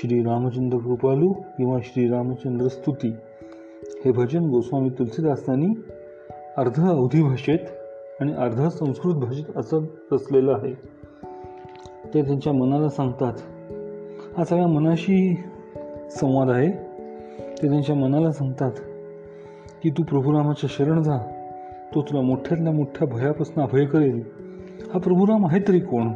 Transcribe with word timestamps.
श्री 0.00 0.22
रामचंद्र 0.22 0.78
कृपालू 0.78 1.32
किंवा 1.32 1.78
श्री 1.82 2.08
रामचंद्र 2.08 2.68
स्तुती. 2.68 3.08
हे 4.04 4.12
भजन 4.12 4.50
गोस्वामी 4.50 4.90
तुलसीदासांनी 4.90 5.66
अर्ध 6.56 6.88
अवधी 6.88 7.22
भाषेत 7.22 7.58
आणि 8.20 8.32
अर्ध 8.32 8.68
संस्कृत 8.68 9.14
भाषेत 9.14 9.56
असं 9.56 9.84
रचलेलं 10.12 10.52
आहे. 10.52 10.74
ते 12.14 12.22
त्यांच्या 12.22 12.52
मनाला 12.52 12.88
सांगतात. 12.88 13.32
हा 14.36 14.44
सगळ्या 14.44 14.66
मनाशी 14.66 15.36
संवाद 16.10 16.50
आहे. 16.50 16.70
ते 17.62 17.68
त्यांच्या 17.68 17.96
मनाला 17.96 18.32
सांगतात 18.32 18.72
की 19.82 19.90
तू 19.90 20.02
प्रभुरामाच्या 20.02 20.70
शरण 20.72 21.02
जा. 21.02 21.18
तो 21.94 22.02
तुला 22.02 22.20
मोठ्यातल्या 22.20 22.72
मोठ्या 22.72 23.08
भयापासून 23.08 23.62
अभय 23.62 23.84
करेल. 23.84 24.22
हा 24.94 24.98
प्रभुराम 24.98 25.46
आहे 25.46 25.60
तरी 25.68 25.80
कोण? 25.80 26.08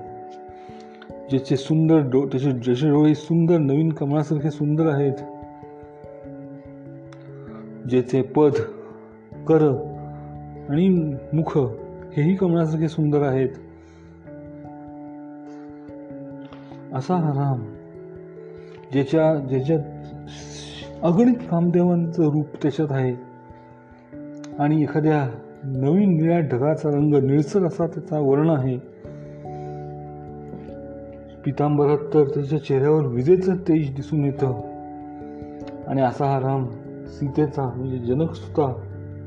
ज्याचे 1.33 1.57
सुंदर 1.57 1.99
डो 1.99 2.27
त्याचे 2.27 2.51
ज्याचे 2.51 2.91
डोळे 2.91 3.15
सुंदर 3.15 3.59
नवीन 3.59 3.93
कमळासारखे 3.93 4.51
सुंदर 4.51 4.87
आहेत. 4.87 5.13
ज्याचे 7.89 8.23
पद 8.23 8.51
कर 9.49 9.63
आणि 10.69 10.89
मुख 11.33 11.59
हेही 12.17 12.35
कमळासारखे 12.35 12.89
सुंदर 12.89 13.23
आहेत. 13.23 13.49
असा 16.95 17.15
हा 17.15 17.31
राम 17.31 17.75
ज्याच्या 18.93 19.35
ज्याच्यात 19.35 19.81
अगणित 21.03 21.35
कामदेवांचं 21.51 22.23
रूप 22.23 22.47
त्याच्यात 22.63 22.93
आहे. 22.93 23.15
आणि 24.59 24.83
एखाद्या 24.83 25.29
नवीन 25.65 26.17
निळ्या 26.17 26.41
ढगाचा 26.41 26.89
रंग 26.89 27.15
निळसर 27.15 27.67
असा 27.67 27.87
त्याचा 27.87 28.19
वर्ण 28.19 28.51
आहे. 28.51 28.93
पितांबरात 31.45 31.99
तर 32.15 32.25
त्याच्या 32.25 32.65
चेहऱ्यावर 32.65 33.07
विजेचं 33.07 33.57
तेज 33.57 33.95
दिसून 33.95 34.25
येतं. 34.25 34.73
आणि 35.87 36.03
असा 36.03 36.27
हा 36.27 36.39
राम 36.41 36.67
सीतेचा 37.07 37.63
म्हणजे 37.77 37.99
जनकसुता 37.99 38.67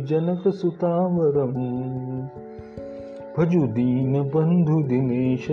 जनकसुतावरम्। 0.06 1.66
भजु 3.36 3.62
दीनबन्धुदिनेश 3.76 5.46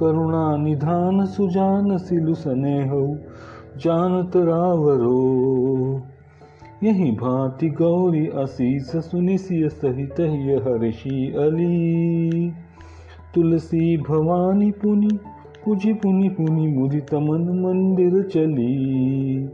करुणा 0.00 0.56
निधान 0.56 1.26
सुजान 1.26 1.98
सिलु 1.98 2.34
सनेहु 2.34 3.16
जानत 3.78 4.36
रावरो। 4.36 6.02
यही 6.84 7.10
भांति 7.10 7.68
गौरी 7.68 8.26
असीस 8.26 8.96
सुनिसिय 8.96 9.68
सहित 9.68 10.20
ये 10.20 10.56
हर्षि 10.56 11.34
अली। 11.38 12.52
तुलसी 13.34 13.96
भवानी 13.96 14.70
पुनि, 14.70 15.18
पुजी 15.64 15.94
पुनि 15.94 16.28
पुनि 16.28 16.66
मुदित 16.68 17.14
मन 17.14 17.62
मंदिर 17.64 18.22
चली। 18.22 19.44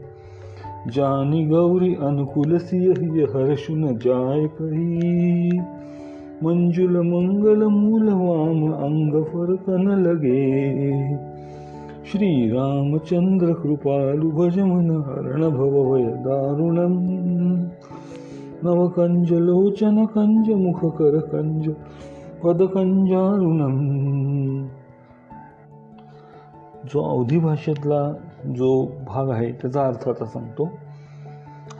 जानी 0.87 1.45
गौरी 1.45 1.95
अनुकूल 1.95 2.57
सिय 2.57 2.91
हर्षु 3.23 3.75
न 3.75 3.97
जाय 3.97 4.47
कही 4.47 5.59
मंजुल 6.43 6.97
मंगल 6.97 7.63
मूल 7.63 8.09
वाम 8.09 8.71
अंग 8.71 9.23
फरकन 9.23 9.87
लगे। 9.89 11.28
श्री 12.11 12.49
रामचंद्र 12.49 13.53
कृपालु 13.53 14.29
भज 14.29 14.59
मन 14.59 14.89
हरण 15.07 15.49
भव 15.49 15.75
भय 15.89 16.03
दारुणम 16.03 16.93
नवकंज 18.63 19.33
लोचन 19.33 20.05
कंज 20.05 20.49
मुख 20.49 20.79
कर 20.91 21.19
कंज 21.19 21.69
जो 26.93 27.03
अवधी 27.03 27.37
भाषेतला 27.37 28.13
जो 28.55 28.85
भाग 29.07 29.29
आहे 29.29 29.51
त्याचा 29.51 29.85
अर्थ 29.87 30.09
आता 30.09 30.25
सांगतो. 30.25 30.69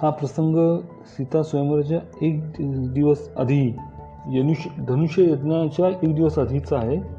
हा 0.02 0.10
प्रसंग 0.10 0.80
सीता 1.06 1.44
स्वयंवराच्या 1.44 2.00
एक 2.22 2.42
दिवस 2.94 3.30
आधी 3.38 3.76
यनुष 4.32 4.68
धनुष्य 4.88 5.24
यज्ञाच्या 5.24 5.90
एक 6.04 6.16
दिवस 6.16 6.40
आधीचा 6.40 6.78
आहे. 6.78 7.19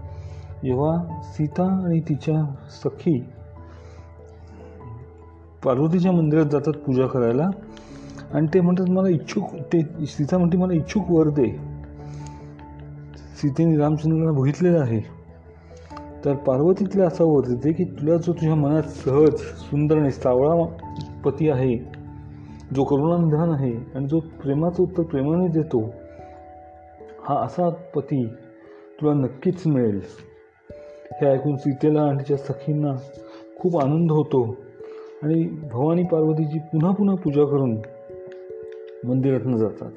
जेव्हा 0.65 1.23
सीता 1.23 1.65
आणि 1.65 2.01
तिच्या 2.01 2.55
सखी 2.71 3.25
पार्वतीच्या 5.65 6.12
मंदिरात 6.12 6.45
जातात 6.45 6.73
पूजा 6.73 7.07
करायला. 7.07 7.51
आणि 8.35 8.47
ते 8.55 8.61
म्हणतात 8.61 8.91
मला 8.91 9.09
इच्छुक 9.09 9.55
ते 9.73 10.07
सीता 10.07 10.39
म्हणते 10.39 10.57
मला 10.57 10.73
इच्छुक 10.73 11.11
वर 11.11 11.29
दे. 11.29 11.61
सीतेने 13.37 13.77
रामचंद्रांना 13.77 14.41
बघितलेलं 14.41 14.81
आहे. 14.81 15.01
तर 16.25 16.35
पार्वती 16.35 16.85
तिला 16.85 17.07
असं 17.07 17.41
देते 17.49 17.73
की 17.73 17.85
तुला 17.85 18.17
जो 18.17 18.33
तुझ्या 18.33 18.55
मनात 18.55 18.83
सहज 18.83 19.35
सुंदर 19.37 19.99
आणि 19.99 20.11
सावळा 20.11 20.65
पती 21.25 21.49
आहे 21.51 21.77
जो 22.75 22.85
करुणानिधान 22.85 23.51
आहे 23.51 23.75
आणि 23.95 24.07
जो 24.09 24.21
प्रेमाचं 24.21 24.83
उत्तर 24.83 25.03
प्रेमाने 25.03 25.49
देतो 25.49 25.91
हा 27.29 27.41
असा 27.45 27.69
पती 27.69 28.27
तुला 29.01 29.12
नक्कीच 29.12 29.67
मिळेल. 29.67 30.01
हे 31.12 31.27
ऐकून 31.27 31.57
सीतेला 31.57 32.03
आणि 32.03 32.19
तिच्या 32.19 32.37
सखींना 32.37 32.95
खूप 33.57 33.77
आनंद 33.83 34.12
होतो 34.12 34.57
आणि 35.23 35.45
भवानी 35.73 36.03
पार्वतीची 36.03 36.59
पुन्हा 36.59 36.91
पुन्हा 36.91 37.15
पूजा 37.15 37.45
करून 37.45 37.79
मंदिरातून 39.05 39.57
जातात. 39.57 39.91